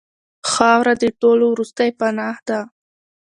[0.51, 2.59] خاوره د ټولو وروستۍ پناه ده.